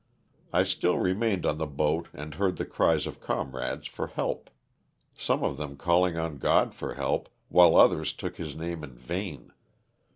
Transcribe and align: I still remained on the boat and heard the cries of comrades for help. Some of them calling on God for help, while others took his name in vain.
I 0.51 0.63
still 0.63 0.97
remained 0.97 1.45
on 1.45 1.59
the 1.59 1.67
boat 1.67 2.07
and 2.11 2.33
heard 2.33 2.57
the 2.57 2.65
cries 2.65 3.05
of 3.05 3.19
comrades 3.19 3.85
for 3.85 4.07
help. 4.07 4.49
Some 5.13 5.43
of 5.43 5.57
them 5.57 5.77
calling 5.77 6.17
on 6.17 6.39
God 6.39 6.73
for 6.73 6.95
help, 6.95 7.29
while 7.49 7.75
others 7.75 8.11
took 8.11 8.37
his 8.37 8.55
name 8.55 8.83
in 8.83 8.97
vain. 8.97 9.53